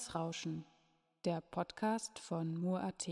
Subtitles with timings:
[0.00, 0.64] Netzrauschen,
[1.26, 3.06] der Podcast von Mur.at.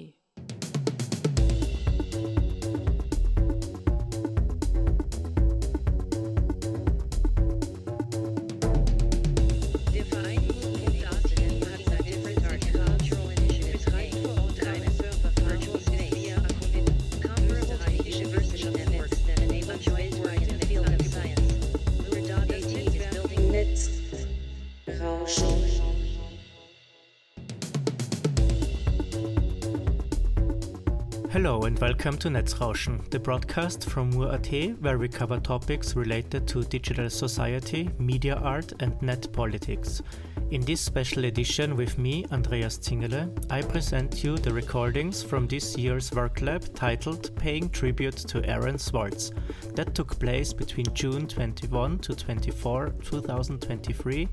[31.38, 36.64] Hello and welcome to Netzrauschen, the broadcast from Mur.at where we cover topics related to
[36.64, 40.03] digital society, media art and net politics.
[40.50, 45.78] In this special edition with me, Andreas Zingele, I present you the recordings from this
[45.78, 49.31] year's work lab titled Paying Tribute to Aaron Swartz
[49.77, 54.28] that took place between June 21 to 24, 2023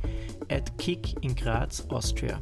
[0.50, 2.42] at KIG in Graz, Austria.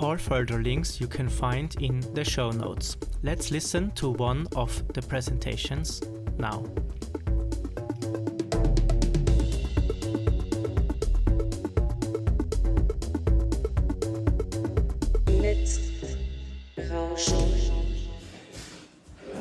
[0.00, 2.96] All further links you can find in the show notes.
[3.24, 6.00] Let's listen to one of the presentations
[6.38, 6.64] now.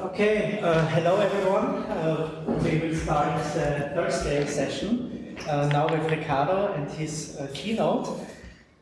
[0.01, 1.83] Okay, uh, hello everyone.
[1.85, 8.26] Uh, we will start the Thursday session uh, now with Ricardo and his uh, keynote.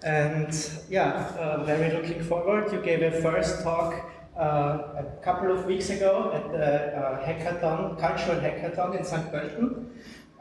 [0.05, 0.53] And
[0.87, 2.71] yeah, uh, very looking forward.
[2.71, 4.05] You gave a first talk
[4.37, 9.31] uh, a couple of weeks ago at the uh, hackathon, cultural hackathon in St.
[9.31, 9.87] Pölten.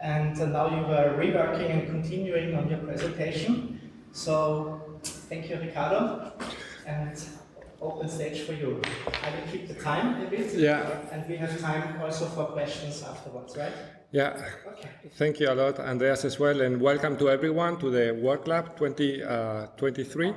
[0.02, 3.80] And uh, now you are reworking and continuing on your presentation.
[4.12, 6.32] So thank you, Ricardo.
[6.86, 7.18] And
[7.80, 8.82] open stage for you.
[9.22, 10.52] I will keep the time a bit.
[10.52, 10.98] Yeah.
[11.10, 13.72] And we have time also for questions afterwards, right?
[14.14, 14.36] Yeah,
[15.18, 18.78] thank you a lot, Andreas, as well, and welcome to everyone to the Work Lab
[18.78, 20.32] 2023.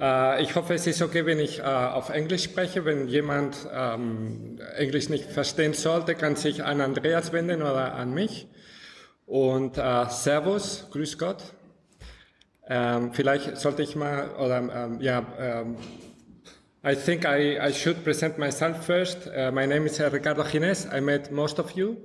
[0.00, 2.84] Äh, ich hoffe, es ist okay, wenn ich äh, auf Englisch spreche.
[2.84, 8.48] Wenn jemand ähm, Englisch nicht verstehen sollte, kann sich an Andreas wenden oder an mich.
[9.26, 11.54] Und äh, Servus, Grüß Gott.
[12.68, 15.24] Ähm, vielleicht sollte ich mal, oder ähm, ja,
[16.84, 19.28] I think I, I should present myself first.
[19.28, 20.88] Uh, my name is uh, Ricardo Gines.
[20.92, 21.96] I met most of you.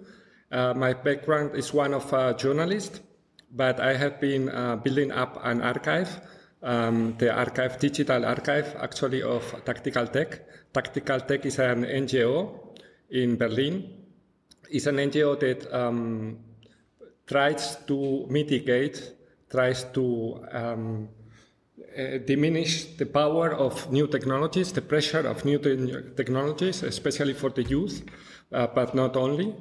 [0.52, 3.02] Uh, my background is one of a journalist,
[3.52, 6.22] but I have been uh, building up an archive,
[6.64, 10.42] um, the archive, digital archive, actually of Tactical Tech.
[10.74, 12.60] Tactical Tech is an NGO
[13.12, 13.94] in Berlin.
[14.72, 16.40] It's an NGO that um,
[17.28, 19.14] tries to mitigate,
[19.52, 21.10] tries to um,
[21.98, 27.50] uh, diminish the power of new technologies, the pressure of new te- technologies, especially for
[27.52, 28.04] the youth,
[28.52, 29.56] uh, but not only.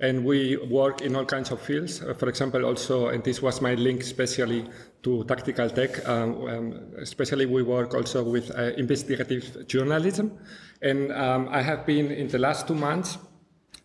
[0.00, 2.02] And we work in all kinds of fields.
[2.02, 4.64] Uh, for example, also, and this was my link especially
[5.02, 10.38] to tactical tech, um, um, especially we work also with uh, investigative journalism.
[10.82, 13.18] And um, I have been in the last two months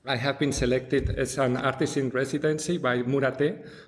[0.05, 3.39] I have been selected as an artist in residency by Mur.at.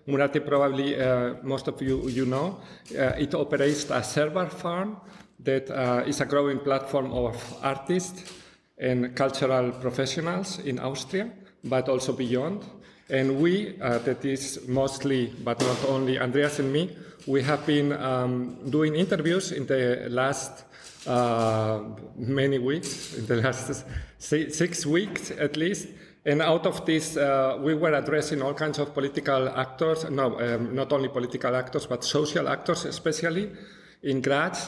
[0.08, 2.62] Mur.at, probably uh, most of you you know,
[2.98, 4.96] uh, it operates a server farm
[5.40, 8.32] that uh, is a growing platform of artists
[8.78, 11.30] and cultural professionals in Austria,
[11.66, 12.64] but also beyond.
[13.10, 16.96] And we, uh, that is mostly, but not only Andreas and me,
[17.28, 20.64] we have been um, doing interviews in the last
[21.08, 21.82] uh,
[22.16, 23.86] many weeks, in the last
[24.18, 25.88] six weeks at least.
[26.26, 30.74] And out of this, uh, we were addressing all kinds of political actors, no, um,
[30.74, 33.52] not only political actors, but social actors, especially
[34.02, 34.68] in Graz.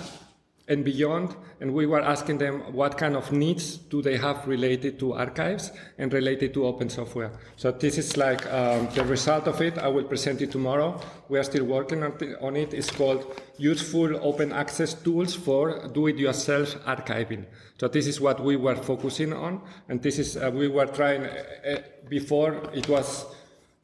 [0.68, 1.36] And beyond.
[1.60, 5.72] And we were asking them what kind of needs do they have related to archives
[5.98, 7.31] and related to open software.
[7.56, 9.78] So this is like um, the result of it.
[9.78, 11.00] I will present it tomorrow.
[11.30, 12.74] We are still working on, it.
[12.74, 17.46] It's called Useful Open Access Tools for Do-It-Yourself Archiving.
[17.80, 21.25] So this is what we were focusing on, and this is uh, we were trying
[21.25, 21.78] uh, uh,
[22.10, 23.25] before it was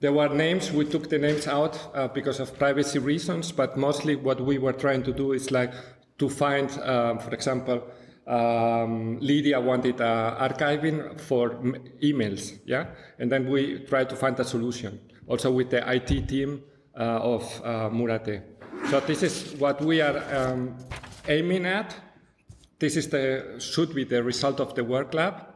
[0.03, 4.17] there were names, we took the names out uh, because of privacy reasons, but mostly
[4.17, 5.71] what we were trying to do is like
[6.23, 7.83] to find, um, for example,
[8.27, 11.49] um, Lydia wanted uh, archiving for
[12.01, 12.85] emails, yeah?
[13.19, 16.63] And then we tried to find a solution, also with the IT team
[16.97, 18.27] uh, of uh, Mur.at.
[18.89, 20.77] So this is what we are um,
[21.27, 21.93] aiming at.
[22.79, 25.52] This is the, should be the result of the work lab.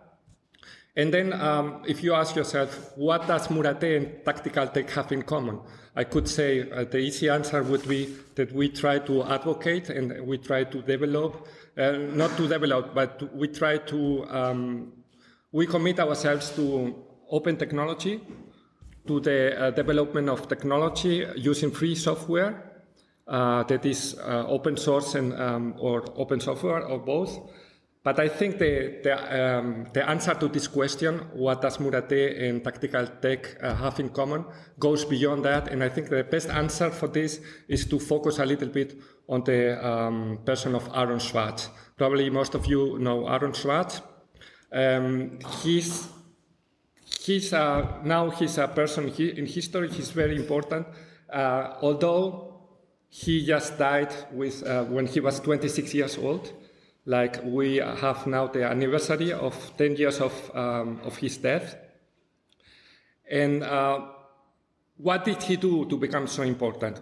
[0.98, 5.22] And then, um, if you ask yourself, what does Mur.at and Tactical Tech have in
[5.22, 5.60] common?
[5.96, 10.26] I could say uh, the easy answer would be that we try to advocate and
[10.26, 11.48] we try to develop,
[11.78, 14.92] uh, not to develop, but we try to, um,
[15.52, 16.96] we commit ourselves to
[17.30, 18.20] open technology,
[19.06, 22.82] to the uh, development of technology using free software
[23.28, 27.40] uh, that is uh, open source and um, or open software or both.
[28.08, 29.16] But I think the, the,
[29.58, 34.08] um, the answer to this question, what does Mur.at and Tactical Tech uh, have in
[34.08, 34.46] common,
[34.80, 35.68] goes beyond that.
[35.68, 39.44] And I think the best answer for this is to focus a little bit on
[39.44, 41.70] the um, person of Aaron Schwartz.
[41.98, 44.02] Probably most of you know Aaron Schwartz.
[44.72, 46.08] Um, he's
[47.04, 49.90] he's uh, now he's a person in history.
[49.90, 50.88] He's very important.
[51.30, 52.62] Uh, although
[53.10, 56.54] he just died with uh, when he was 26 years old
[57.08, 61.78] like we have now the anniversary of 10 years of, um, of his death.
[63.32, 64.02] And uh,
[64.98, 67.00] what did he do to become so important?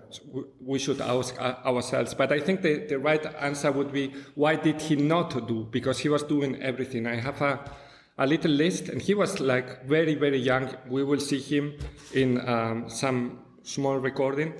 [0.62, 2.13] We should ask ourselves.
[2.13, 5.68] But I think the, the right answer would be, why did he not do?
[5.72, 7.07] Because he was doing everything.
[7.07, 7.60] I have a,
[8.19, 10.69] a little list, and he was like very, very young.
[10.88, 11.80] We will see him
[12.13, 14.54] in um, some small recording.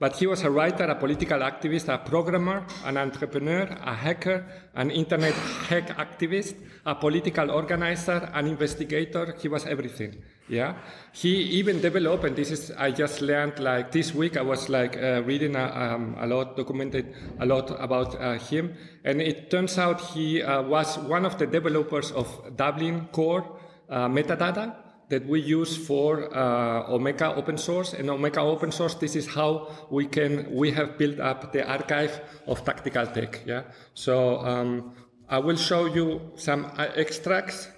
[0.00, 4.90] But he was a writer, a political activist, a programmer, an entrepreneur, a hacker, an
[4.90, 5.34] internet
[5.68, 6.56] hack activist,
[6.86, 9.36] a political organizer, an investigator.
[9.38, 10.16] He was everything.
[10.48, 10.76] Yeah.
[11.12, 14.38] He even developed, and this is I just learned like this week.
[14.38, 18.72] I was like uh, reading a, um, a, lot, documented a lot about uh, him,
[19.04, 23.44] and it turns out he uh, was one of the developers of Dublin Core
[23.90, 24.74] uh, metadata
[25.10, 27.92] that we use for uh, Omeka open source.
[27.92, 32.20] And Omeka open source, this is how we can, we have built up the archive
[32.46, 33.42] of tactical tech.
[33.44, 33.64] Yeah.
[33.94, 34.94] So um,
[35.28, 37.68] I will show you some uh, extracts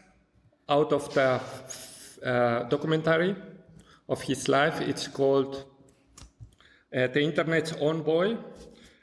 [0.69, 1.40] out of the
[2.25, 3.35] uh, documentary
[4.08, 4.81] of his life.
[4.82, 5.64] It's called
[6.94, 8.37] uh, The Internet's Own Boy.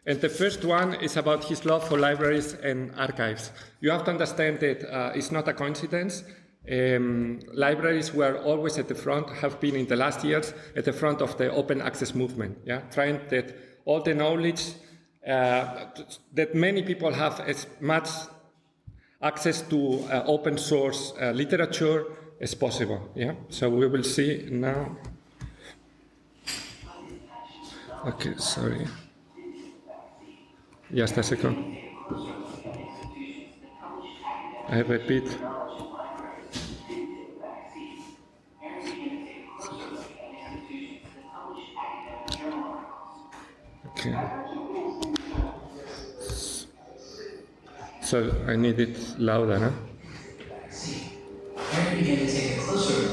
[0.06, 3.52] And the first one is about his love for libraries and archives.
[3.80, 6.24] You have to understand that uh, it's not a coincidence
[6.72, 10.94] um, libraries were always at the front, have been in the last years at the
[10.94, 12.82] front of the open access movement, yeah?
[12.92, 14.74] trying that all the knowledge
[15.28, 15.86] uh,
[16.34, 18.10] that many people have as much
[19.22, 22.06] access to uh, open source uh, literature
[22.40, 23.10] as possible.
[23.16, 24.98] Yeah, so we will see now.
[28.06, 28.88] Okay, sorry.
[30.94, 31.78] Just a second.
[34.70, 35.38] I repeat.
[44.00, 44.16] Okay.
[48.02, 49.72] So I need it louder, huh?
[51.92, 53.09] We're to take a closer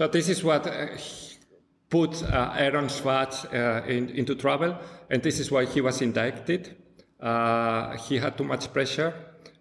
[0.00, 0.86] So this is what uh,
[1.90, 4.78] put uh, Aaron Schwartz uh, in, into trouble,
[5.10, 6.74] and this is why he was indicted.
[8.08, 9.12] He had too much pressure,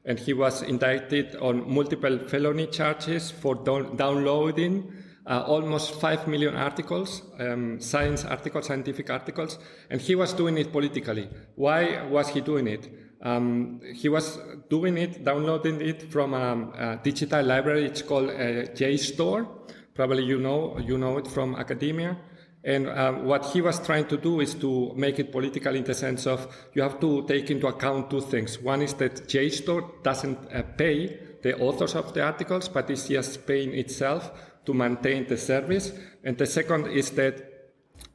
[0.05, 4.93] and he was indicted on multiple felony charges for down- downloading
[5.27, 10.71] uh, almost 5 million articles, um, science articles, scientific articles, and he was doing it
[10.71, 11.27] politically.
[11.55, 12.89] Why was he doing it?
[13.21, 17.83] Um, he was doing it, downloading it from um, a digital library.
[17.87, 19.59] It's called uh, JSTOR.
[19.99, 22.15] Probably you know you know it from academia,
[22.63, 25.93] And um, what he was trying to do is to make it political in the
[25.93, 28.59] sense of you have to take into account two things.
[28.59, 33.45] One is that JSTOR doesn't uh, pay the authors of the articles, but is just
[33.45, 34.31] paying itself
[34.65, 35.91] to maintain the service.
[36.23, 37.35] And the second is that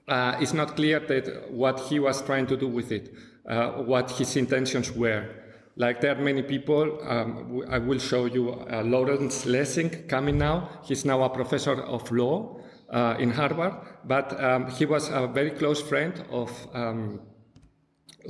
[0.09, 3.12] uh, it's not clear that what he was trying to do with it,
[3.47, 5.29] uh, what his intentions were.
[5.76, 10.69] Like there are many people, um, I will show you uh, Lawrence Lessig coming now.
[10.85, 15.50] He's now a professor of law uh, in Harvard, but um, he was a very
[15.50, 17.21] close friend of um,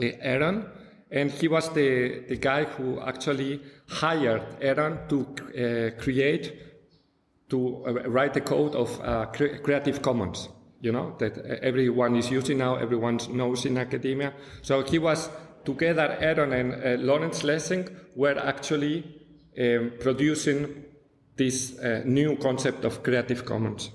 [0.01, 0.67] Aaron,
[1.11, 6.59] and he was the, the guy who actually hired Aaron to uh, create,
[7.51, 10.49] to uh, write the code of uh, Cre- Creative Commons,
[10.81, 14.33] you know, that everyone is using now, everyone knows in academia.
[14.63, 15.29] So he was,
[15.65, 19.05] together, Aaron and uh, Lawrence Lessig were actually
[19.59, 20.85] um, producing
[21.37, 23.91] this uh, new concept of Creative Commons.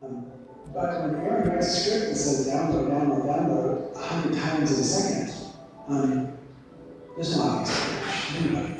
[0.00, 4.84] But when Aaron writes a script that says download, download, download hundred times in a
[4.84, 5.34] second,
[5.88, 6.38] um,
[7.16, 7.78] there's no obvious.
[8.46, 8.78] Uh,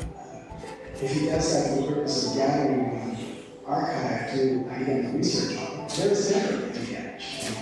[0.95, 3.17] if he does that for the purpose of gathering um,
[3.67, 7.27] archive to academic research on it, there is never an advantage.
[7.47, 7.57] Um,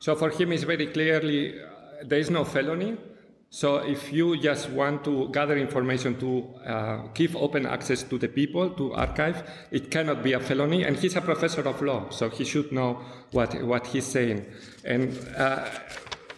[0.00, 1.54] So for him, it's very clearly
[2.04, 2.96] there is no felony.
[3.50, 8.28] So if you just want to gather information to uh, give open access to the
[8.28, 10.84] people to archive, it cannot be a felony.
[10.84, 13.00] And he's a professor of law, so he should know
[13.32, 14.46] what what he's saying.
[14.84, 15.68] And uh,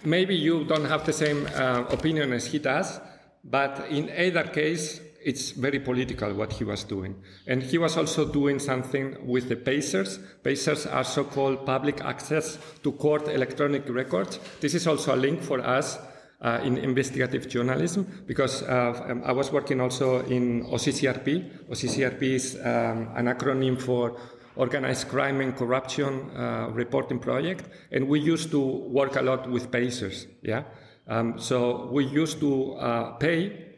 [0.03, 3.01] maybe you don't have the same uh, opinion as he does,
[3.45, 7.17] but in either case, it's very political what he was doing.
[7.47, 10.19] And he was also doing something with the PACERs.
[10.43, 14.39] PACERs are so-called public access to court electronic records.
[14.61, 15.99] This is also a link for us
[16.41, 21.69] uh, in investigative journalism because uh, um, I was working also in OCCRP.
[21.71, 24.17] OCCRP is um, an acronym for
[24.57, 29.71] Organized Crime and Corruption uh, Reporting Project, and we used to work a lot with
[29.71, 30.27] PACERs.
[30.43, 30.63] Yeah,
[31.09, 33.74] um, so we used to uh, pay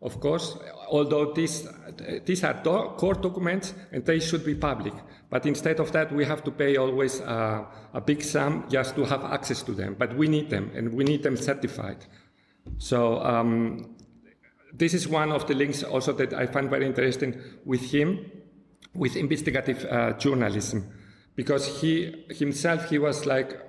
[0.00, 0.56] of course,
[0.88, 1.66] although these,
[2.24, 4.94] these are do- court documents and they should be public.
[5.30, 9.04] But instead of that, we have to pay always uh, a big sum just to
[9.04, 9.96] have access to them.
[9.98, 12.06] But we need them and we need them certified.
[12.78, 13.96] So um,
[14.72, 18.30] this is one of the links also that I find very interesting with him,
[18.94, 20.84] with investigative uh, journalism,
[21.34, 23.67] because he himself he was like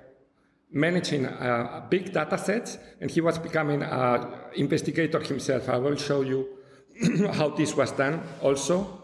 [0.72, 5.68] managing uh, big data sets and he was becoming an investigator himself.
[5.68, 6.48] I will show you
[7.32, 9.00] how this was done also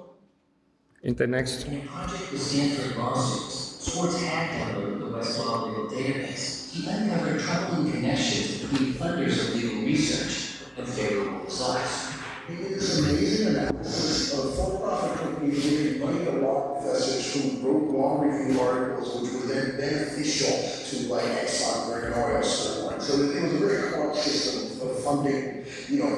[1.03, 1.67] in the next.
[1.67, 6.73] In a project with Stanford lawsuits, Swartz had downloaded the Westlaw legal database.
[6.73, 12.13] He uncovered troubling connections between funders of legal research and favorable results.
[12.49, 17.91] He did this amazing analysis of for-profit companies giving money to law professors who wrote
[17.91, 20.55] law review articles which were then beneficial
[20.87, 23.01] to like Exxon or an oil story.
[23.01, 26.17] So it was a very corrupt system of funding, you know,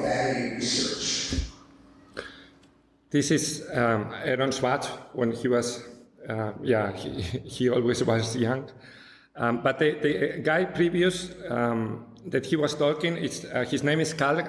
[0.55, 1.45] research.
[3.09, 5.83] This is um, Aaron Schwartz when he was,
[6.27, 8.69] uh, yeah, he, he always was young.
[9.35, 14.13] Um, but the, the guy previous um, that he was talking, uh, his name is
[14.13, 14.43] Carl uh,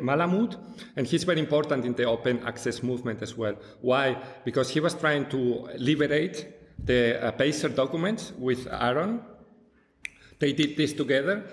[0.00, 0.56] Malamud,
[0.96, 3.54] and he's very important in the open access movement as well.
[3.80, 4.16] Why?
[4.44, 6.46] Because he was trying to liberate
[6.84, 9.20] the uh, PACER documents with Aaron.
[10.38, 11.44] They did this together,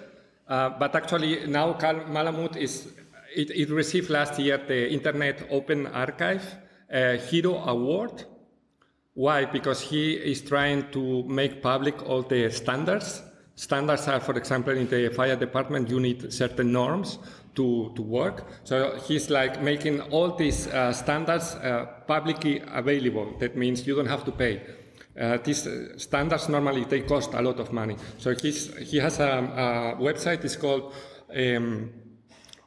[0.51, 2.87] uh, but actually now Carl Malamud is,
[3.33, 6.43] it, it received last year the Internet Open Archive
[6.93, 8.25] uh, Hero Award.
[9.13, 9.45] Why?
[9.45, 13.21] Because he is trying to make public all the standards.
[13.55, 17.17] Standards are, for example, in the fire department, you need certain norms
[17.55, 18.45] to, to work.
[18.63, 23.37] So he's like making all these uh, standards uh, publicly available.
[23.39, 24.61] That means you don't have to pay.
[25.19, 27.95] Uh, these uh, standards normally they cost a lot of money.
[28.17, 30.43] So he's, he has a, a website.
[30.45, 30.93] It's called
[31.35, 31.91] um,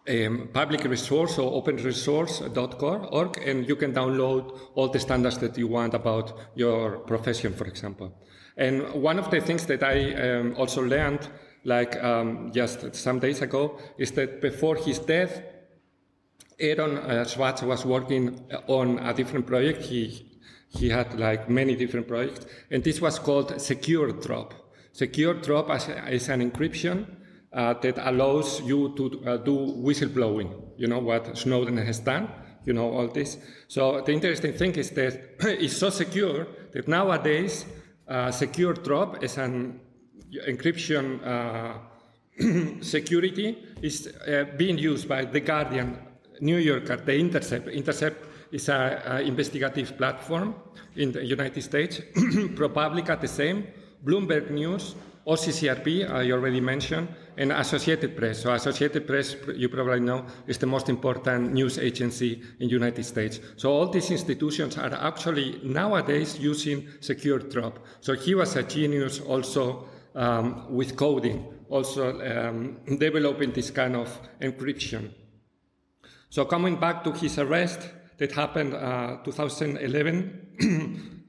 [0.09, 5.95] um, public resource or openresource.org, and you can download all the standards that you want
[5.95, 8.13] about your profession, for example.
[8.57, 11.29] And one of the things that I um, also learned,
[11.65, 15.43] like um, just some days ago, is that before his death,
[16.61, 19.83] Aaron uh, Swartz was working on a different project.
[19.83, 20.34] He
[20.79, 24.55] he had like many different projects, and this was called Secure Drop.
[24.93, 25.71] Secure Drop
[26.11, 27.07] is, an encryption
[27.53, 30.53] uh, that allows you to uh, do whistleblowing.
[30.77, 32.29] You know what Snowden has done.
[32.65, 33.39] You know all this.
[33.69, 37.65] So the interesting thing is that it's so secure that nowadays
[38.09, 39.81] uh, Secure Drop is an
[40.49, 41.79] encryption uh,
[42.83, 45.99] security is uh, being used by the Guardian,
[46.41, 47.69] New Yorker, the Intercept.
[47.69, 50.55] Intercept is an investigative platform
[50.95, 52.01] in the United States.
[52.15, 53.67] ProPublica the same.
[54.05, 54.95] Bloomberg News,
[55.27, 58.43] OCCRP, I already mentioned, and Associated Press.
[58.43, 63.05] So Associated Press, you probably know, is the most important news agency in the United
[63.05, 63.41] States.
[63.57, 67.79] So all these institutions are actually nowadays using secure drop.
[68.01, 74.09] So he was a genius also um, with coding, also um, developing this kind of
[74.41, 75.11] encryption.
[76.29, 77.81] So coming back to his arrest
[78.19, 81.21] that happened uh, 2011,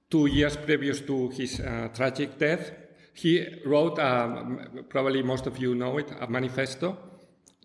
[0.10, 2.70] two years previous to his uh, tragic death,
[3.14, 6.96] he wrote, um, probably most of you know it, a manifesto,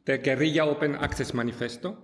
[0.06, 1.98] the Guerrilla Open Access Manifesto.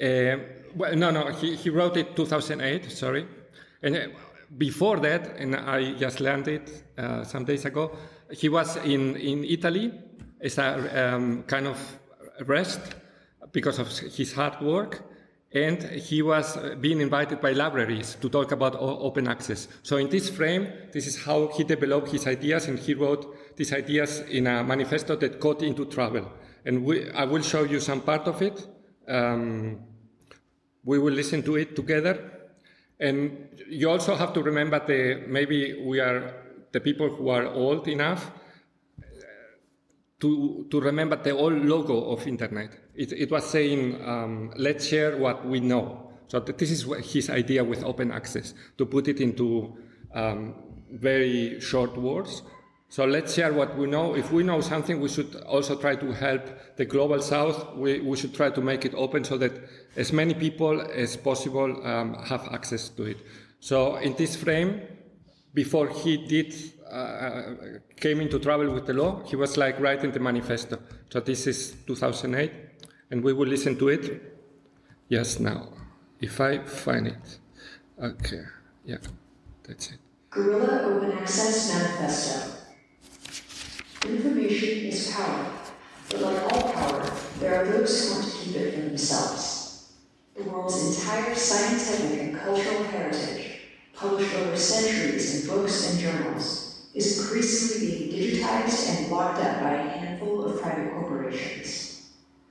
[0.00, 0.36] Uh,
[0.74, 3.26] well, no, no, he, he wrote it 2008, sorry.
[3.82, 4.06] And uh,
[4.58, 7.96] before that, and I just learned it uh, some days ago,
[8.30, 9.92] he was in, in Italy
[10.40, 11.98] as a um, kind of
[12.44, 12.96] rest
[13.52, 15.04] because of his hard work
[15.52, 19.68] and he was being invited by libraries to talk about open access.
[19.82, 23.72] So in this frame, this is how he developed his ideas, and he wrote these
[23.72, 26.30] ideas in a manifesto that got into trouble.
[26.64, 28.66] And we, I will show you some part of it.
[29.08, 29.80] Um,
[30.84, 32.32] we will listen to it together.
[32.98, 36.34] And you also have to remember that maybe we are
[36.72, 38.30] the people who are old enough
[40.20, 42.85] to, to remember the old logo of internet.
[42.96, 46.10] It, it was saying, um, let's share what we know.
[46.28, 49.76] So this is his idea with open access, to put it into
[50.14, 50.54] um,
[50.90, 52.42] very short words.
[52.88, 54.14] So let's share what we know.
[54.14, 57.74] If we know something, we should also try to help the global south.
[57.76, 59.52] We, we should try to make it open so that
[59.96, 63.18] as many people as possible um, have access to it.
[63.60, 64.82] So in this frame,
[65.52, 66.54] before he did
[66.90, 67.42] uh,
[67.96, 70.78] came into trouble with the law, he was like writing the manifesto.
[71.10, 72.52] So this is 2008,
[73.10, 74.22] and we will listen to it.
[75.08, 75.68] Yes, now,
[76.20, 77.38] if I find it.
[78.02, 78.42] Okay,
[78.84, 78.96] yeah,
[79.62, 79.98] that's it.
[80.30, 82.52] Guerrilla Open Access Manifesto.
[84.08, 85.46] Information is power,
[86.10, 89.92] but like all power, there are those who want to keep it for themselves.
[90.36, 93.60] The world's entire scientific and cultural heritage,
[93.94, 99.74] published over centuries in books and journals, is increasingly being digitized and locked up by
[99.74, 101.65] a handful of private corporations.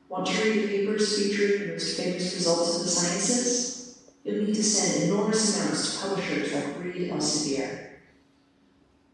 [0.10, 4.06] Read papers featuring the most famous results of the sciences?
[4.24, 7.90] You'll need to send enormous amounts to publishers like Reed Elsevier.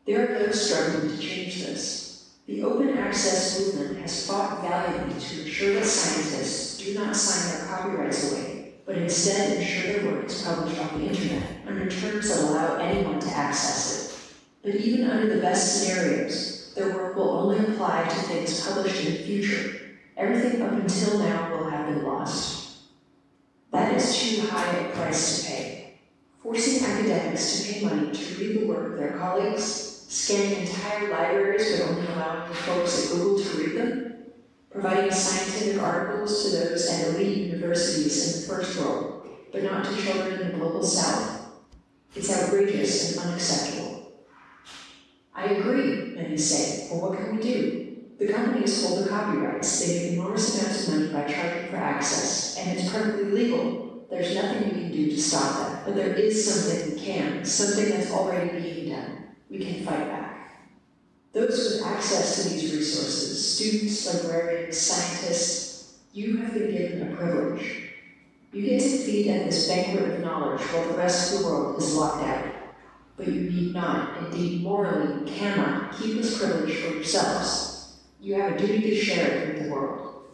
[0.05, 2.31] There are those struggling to change this.
[2.45, 7.67] The open access movement has fought valiantly to ensure that scientists do not sign their
[7.67, 12.49] copyrights away, but instead ensure their work is published on the internet under terms that
[12.49, 14.33] allow anyone to access it.
[14.63, 19.13] But even under the best scenarios, their work will only apply to things published in
[19.13, 19.80] the future.
[20.21, 22.83] Everything up until now will have been lost.
[23.71, 25.99] That is too high a price to pay.
[26.43, 31.79] Forcing academics to pay money to read the work of their colleagues, scanning entire libraries
[31.79, 34.15] but only allowing folks at Google to read them,
[34.69, 40.01] providing scientific articles to those at elite universities in the first world, but not to
[40.03, 41.47] children in the global south.
[42.15, 44.11] It's outrageous and unacceptable.
[45.33, 46.89] I agree, many say.
[46.91, 47.80] Well, what can we do?
[48.21, 49.79] The companies hold the copyrights.
[49.79, 54.05] They make enormous amounts of money by charging for access, and it's perfectly legal.
[54.11, 55.85] There's nothing we can do to stop that.
[55.85, 59.23] But there is something we can, something that's already being done.
[59.49, 60.51] We can fight back.
[61.33, 67.89] Those with access to these resources, students, librarians, scientists, you have been given a privilege.
[68.53, 71.81] You get to feed at this banquet of knowledge while the rest of the world
[71.81, 72.53] is locked out
[73.17, 77.70] but you need not, indeed morally cannot, keep this privilege for yourselves.
[78.21, 80.25] You have a duty to share it with the world.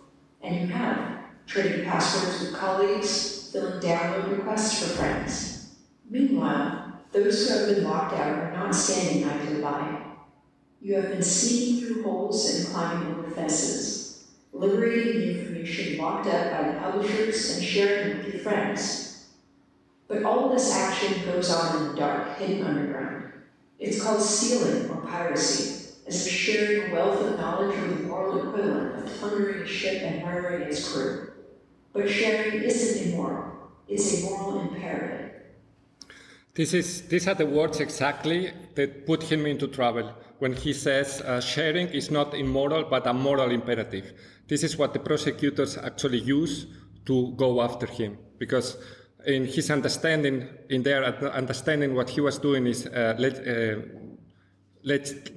[0.42, 5.72] And you have, trading passwords with colleagues, filling download requests for friends.
[6.10, 10.02] Meanwhile, those who have been locked out are not standing idly by.
[10.82, 16.52] You have been sneaking through holes and climbing over fences, liberating the information locked up
[16.52, 19.08] by the publishers and sharing it with your friends
[20.08, 23.26] but all this action goes on in the dark, hidden underground.
[23.78, 25.77] It's called stealing or piracy,
[26.08, 30.24] as if sharing wealth of knowledge with the moral equivalent of plundering a ship and
[30.24, 31.32] murdering its crew.
[31.94, 35.32] But sharing isn't immoral, it's a moral imperative.
[36.54, 41.22] This is, these are the words exactly that put him into trouble when he says
[41.22, 44.14] uh, sharing is not immoral but a moral imperative.
[44.48, 46.66] This is what the prosecutors actually use
[47.06, 48.78] to go after him because
[49.26, 53.82] in his understanding, in their understanding, what he was doing is uh, let, uh,
[54.88, 55.30] let,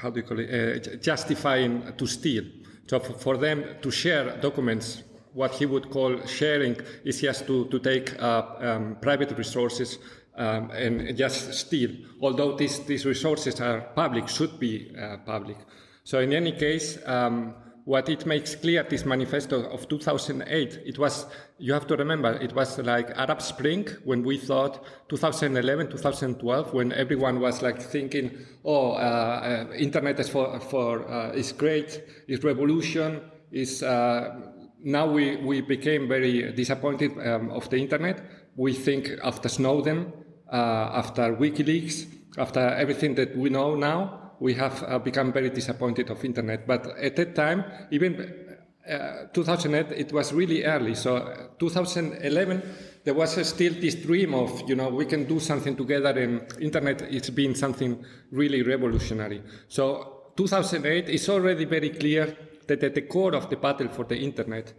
[0.00, 2.44] how do you call it, uh, justifying to steal.
[2.86, 5.02] So for them to share documents,
[5.34, 9.98] what he would call sharing is just to, to take uh, um, private resources
[10.36, 11.90] um, and just steal.
[12.20, 15.56] Although these, these resources are public, should be uh, public.
[16.04, 21.26] So in any case, um, what it makes clear, this manifesto of 2008, it was,
[21.58, 26.92] you have to remember, it was like Arab Spring when we thought 2011, 2012, when
[26.92, 32.44] everyone was like thinking, oh, uh, uh, internet is for, for uh, is great, is
[32.44, 34.40] revolution, is, uh,
[34.84, 38.24] now we, we became very disappointed um, of the internet.
[38.54, 40.12] We think after Snowden,
[40.52, 42.06] uh, after WikiLeaks,
[42.38, 46.66] after everything that we know now, we have uh, become very disappointed of internet.
[46.66, 48.56] But at that time, even
[48.88, 50.96] uh, 2008, it was really early.
[50.96, 52.62] So uh, 2011,
[53.04, 57.02] there was still this dream of, you know, we can do something together and internet
[57.02, 59.42] is being something really revolutionary.
[59.68, 64.18] So 2008 is already very clear that at the core of the battle for the
[64.18, 64.72] internet,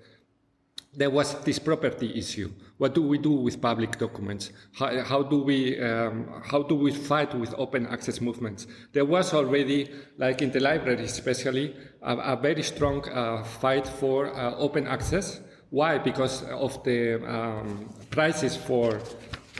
[0.95, 2.51] there was this property issue.
[2.77, 4.51] What do we do with public documents?
[4.73, 8.67] How, how do we um, how do we fight with open access movements?
[8.91, 14.27] There was already, like in the library especially, a, a very strong uh, fight for
[14.35, 15.41] uh, open access.
[15.69, 15.97] Why?
[15.97, 18.99] Because of the um, prices for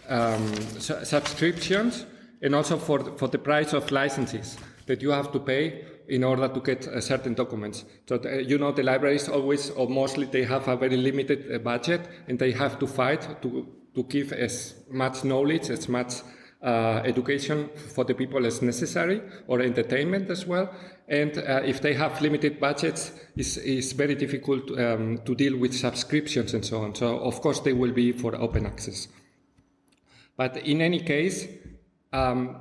[0.10, 2.06] um, su subscriptions
[2.42, 6.24] and also for the, for the price of licenses that you have to pay in
[6.24, 7.86] order to get uh, certain documents.
[8.08, 11.60] So, the, you know, the libraries always or mostly they have a very limited uh,
[11.60, 16.14] budget and they have to fight to, to give as much knowledge, as much
[16.64, 20.74] uh, education for the people as necessary or entertainment as well.
[21.08, 25.74] And uh, if they have limited budgets, it's, it's very difficult um, to deal with
[25.74, 26.96] subscriptions and so on.
[26.96, 29.10] So, of course, they will be for open access.
[30.38, 31.48] But in any case,
[32.14, 32.56] um,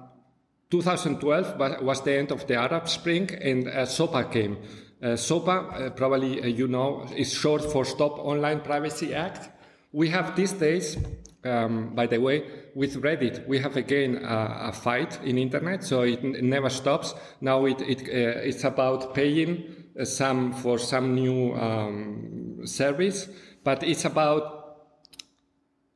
[0.72, 4.56] 2012 was the end of the Arab Spring and uh, SOPA came.
[5.02, 9.50] Uh, SOPA, uh, probably uh, you know, is short for Stop Online Privacy Act.
[9.92, 10.96] We have these days,
[11.44, 16.24] um, by the way, with Reddit, we have again a fight in internet, so it,
[16.24, 17.14] it never stops.
[17.42, 23.28] Now it, it uh, it's about paying some for some new um, service,
[23.62, 24.86] but it's about,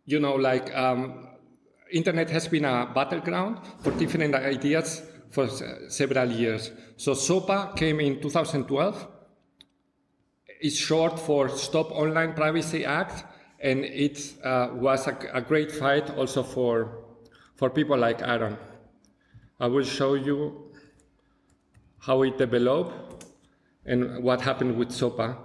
[0.04, 1.26] you know, like um,
[1.90, 5.48] internet has been a battleground for different ideas for
[5.88, 6.70] several years.
[6.96, 9.08] So SOPA came in 2012.
[10.60, 13.24] It's short for Stop Online Privacy Act,
[13.60, 17.04] and it uh, was a, a, great fight also for,
[17.54, 18.56] for people like Aaron.
[19.60, 20.72] I will show you
[21.98, 23.26] how it developed
[23.84, 25.36] and what happened with SOPA.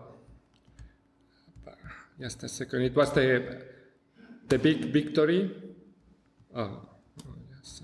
[2.19, 2.83] Just a second.
[2.83, 3.65] It was the,
[4.47, 5.70] the big victory
[6.53, 7.81] Oh, oh yes.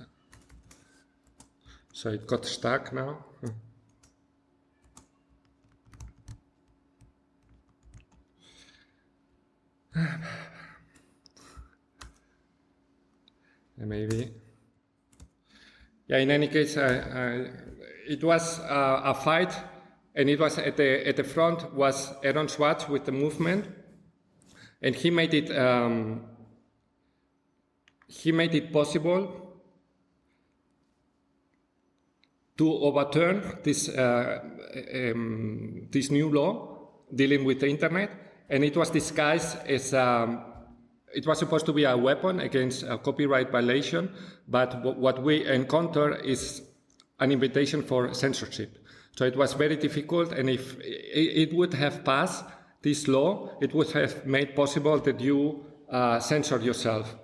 [1.93, 3.25] So it got stuck now.
[13.77, 14.31] Maybe.
[16.07, 19.53] Yeah, in any case, it was uh, a fight,
[20.15, 23.65] and it was at the, at the front was Aaron Swartz with the movement,
[24.81, 26.36] and he made it um,
[28.07, 29.47] he made it possible
[32.57, 34.39] to overturn this, uh,
[34.93, 38.09] um, this new law dealing with the internet,
[38.49, 40.43] and it was disguised as um,
[41.13, 44.11] it was supposed to be a weapon against a copyright violation,
[44.47, 46.61] but what we encounter is
[47.19, 48.77] an invitation for censorship.
[49.15, 52.45] So it was very difficult, and if it would have passed
[52.81, 57.15] this law, it would have made possible that you uh, censor yourself.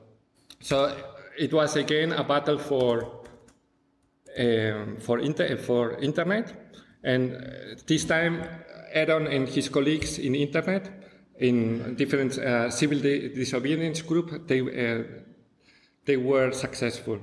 [0.63, 0.95] So
[1.37, 3.25] it was again a battle for
[4.39, 7.35] um, for, inter for internet, and
[7.85, 8.41] this time
[8.93, 10.89] Aaron and his colleagues in internet,
[11.37, 15.03] in different uh, civil disobedience group, they uh,
[16.05, 17.19] they were successful.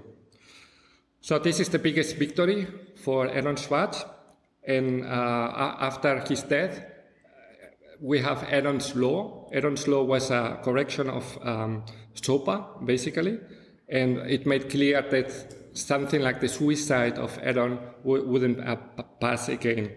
[1.22, 2.66] So this is the biggest victory
[3.02, 4.04] for Aaron Schwartz,
[4.68, 6.82] and uh, after his death,
[8.02, 9.48] we have Aaron's law.
[9.50, 13.38] Aaron's law was a correction of um, SOPA, basically,
[13.88, 15.32] and it made clear that
[15.72, 18.76] something like the suicide of Aaron wouldn't uh,
[19.20, 19.90] pass again.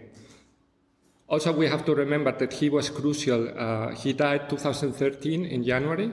[1.27, 3.49] Also, we have to remember that he was crucial.
[3.57, 6.11] Uh, he died 2013 in January.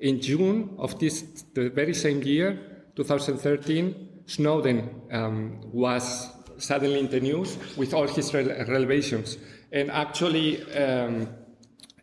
[0.00, 1.22] In June of this,
[1.54, 8.32] the very same year, 2013, Snowden um, was suddenly in the news with all his
[8.32, 9.36] revelations.
[9.72, 11.28] And actually, um,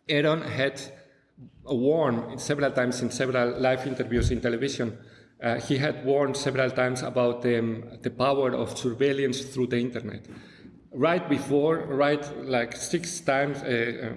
[0.08, 0.80] Aaron had
[1.64, 4.98] warned several times in several live interviews in television.
[5.42, 10.26] Uh, he had warned several times about um, the power of surveillance through the internet.
[10.92, 13.66] Right before, right like six times, uh,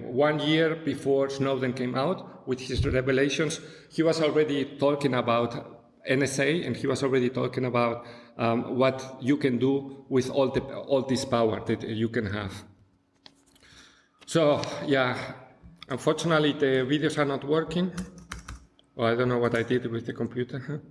[0.04, 3.60] uh, one year before Snowden came out with his revelations,
[3.90, 8.04] he was already talking about NSA, and he was already talking about
[8.36, 12.52] um, what you can do with all the all this power that you can have.
[14.26, 15.16] So yeah,
[15.88, 17.92] unfortunately the videos are not working.
[18.94, 20.82] Well, I don't know what I did with the computer,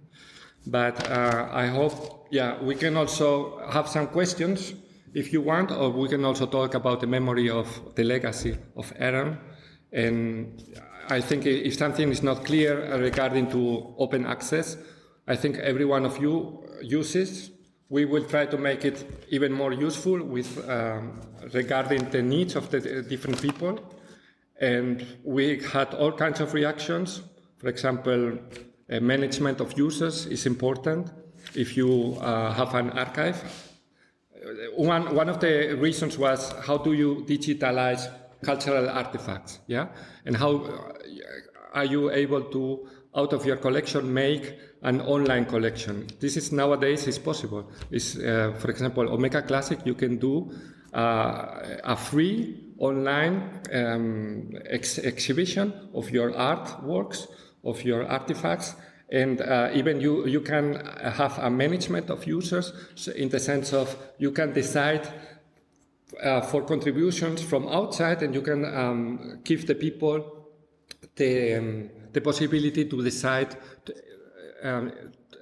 [0.67, 4.73] but uh, I hope yeah we can also have some questions
[5.13, 8.91] if you want, or we can also talk about the memory of the legacy of
[8.97, 9.37] Aaron.
[9.91, 10.61] And
[11.09, 14.77] I think if something is not clear regarding to open access,
[15.27, 17.51] I think every one of you uses.
[17.89, 21.21] We will try to make it even more useful with um,
[21.53, 23.79] regarding the needs of the different people.
[24.63, 27.21] And we had all kinds of reactions.
[27.57, 28.39] For example,
[28.89, 31.11] uh, management of users is important.
[31.53, 33.43] If you uh, have an archive,
[34.77, 38.09] one, one of the reasons was how do you digitalize
[38.41, 39.87] cultural artifacts, yeah?
[40.25, 40.93] And how uh,
[41.73, 46.07] are you able to, out of your collection, make an online collection?
[46.21, 47.69] This is nowadays is possible.
[47.91, 50.53] Is uh, for example, Omeka Classic, you can do
[50.93, 57.27] uh, a free online um, ex exhibition of your artworks,
[57.63, 58.75] of your artifacts,
[59.13, 62.73] and uh, even you, you can have a management of users
[63.15, 65.07] in the sense of you can decide
[66.21, 70.49] uh, for contributions from outside and you can um, give the people
[71.15, 73.55] the, um, the possibility to decide
[73.85, 73.93] to,
[74.63, 74.91] um,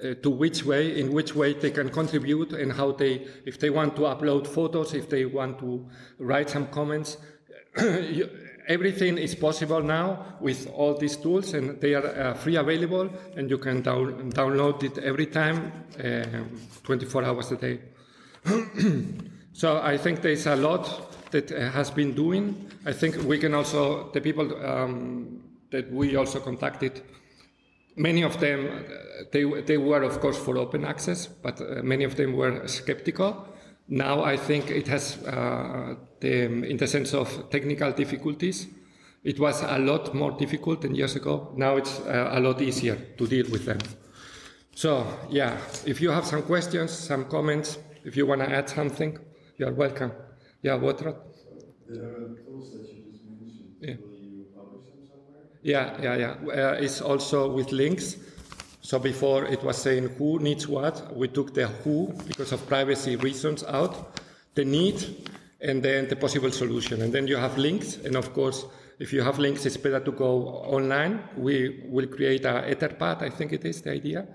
[0.04, 3.70] uh, to which way, in which way they can contribute and how they, if they
[3.70, 5.86] want to upload photos, if they want to
[6.20, 7.18] write some comments.
[7.78, 8.30] you,
[8.68, 13.50] everything is possible now with all these tools and they are uh, free available and
[13.50, 15.72] you can down, download it every time
[16.04, 16.24] uh,
[16.84, 17.80] 24 hours a day
[19.54, 23.54] so i think there's a lot that uh, has been doing i think we can
[23.54, 27.02] also the people um, that we also contacted
[27.96, 32.04] many of them uh, they, they were of course for open access but uh, many
[32.04, 33.48] of them were skeptical
[33.92, 38.68] now I think it has, uh, the, in the sense of technical difficulties,
[39.24, 41.52] it was a lot more difficult than years ago.
[41.58, 43.80] Now it's uh, a lot easier to deal with them.
[44.74, 49.20] So yeah, if you have some questions, some comments, if you want to add something,
[49.58, 50.14] you are welcome.
[50.64, 50.98] Yeah, what?
[51.00, 51.06] The
[52.46, 53.96] tools that you just mentioned, Yeah.
[54.00, 55.51] will you publish them somewhere?
[55.63, 56.32] Yeah, yeah, yeah.
[56.47, 58.15] Uh, it's also with links.
[58.82, 63.15] So before it was saying who needs what, we took the who because of privacy
[63.15, 64.19] reasons out,
[64.56, 65.30] the need,
[65.62, 67.02] and then the possible solution.
[67.02, 68.65] And then you have links, and of course,
[69.00, 71.24] if you have links, it's better to go online.
[71.38, 74.28] We will create a Etherpad, I think it is the idea,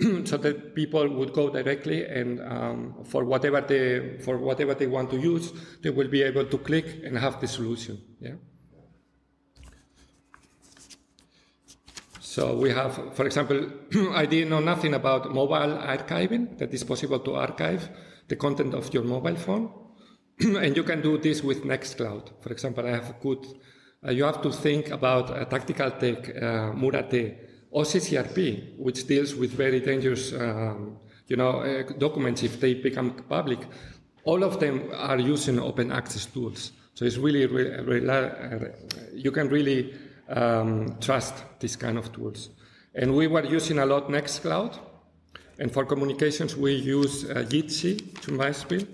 [0.24, 5.10] so that people would go directly and um, for whatever they for whatever they want
[5.10, 8.00] to use, they will be able to click and have the solution.
[8.20, 8.36] Yeah.
[12.36, 13.58] So we have, for example,
[14.12, 17.88] I didn't know nothing about mobile archiving, that is possible to archive
[18.28, 19.70] the content of your mobile phone.
[20.40, 22.42] and you can do this with Nextcloud.
[22.42, 23.46] For example, I have a good,
[24.06, 27.10] uh, you have to think about a tactical tech, uh, Mur.at,
[27.72, 33.60] OCCRP, which deals with very dangerous, um, you know, uh, documents if they become public.
[34.24, 36.72] All of them are using open access tools.
[36.92, 38.58] So it's really, really, really uh,
[39.14, 39.94] you can really
[40.28, 42.50] um, trust these kind of tools.
[42.94, 44.78] And we were using a lot Nextcloud,
[45.58, 48.86] and for communications we use uh, Jitsi to Beispiel,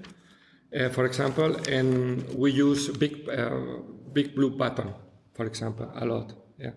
[0.74, 3.80] uh, for example, and we use Big uh,
[4.12, 4.92] Big Blue Button,
[5.34, 6.32] for example, a lot.
[6.58, 6.72] Yeah,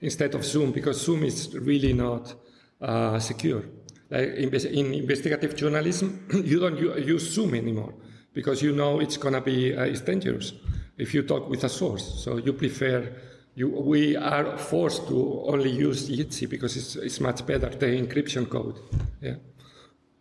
[0.00, 2.34] instead of Zoom because Zoom is really not
[2.80, 3.64] uh, secure.
[4.10, 7.94] Like in, in investigative journalism, you don't use Zoom anymore
[8.32, 10.52] because you know it's gonna be uh, it's dangerous
[10.98, 12.22] if you talk with a source.
[12.24, 13.12] So you prefer
[13.54, 18.48] you, we are forced to only use Jitsi because it's, it's much better, the encryption
[18.48, 18.78] code.
[19.20, 19.36] Yeah.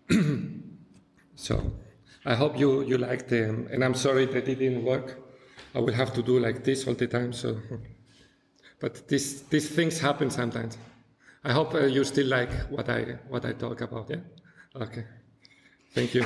[1.36, 1.72] so
[2.26, 5.18] I hope you, you like them, and I'm sorry that it didn't work.
[5.74, 7.32] I will have to do like this all the time.
[7.34, 7.58] So,
[8.80, 10.78] but this, these things happen sometimes.
[11.44, 14.10] I hope uh, you still like what I what I talk about.
[14.10, 14.18] Yeah.
[14.76, 15.06] Okay.
[15.94, 16.26] Thank you.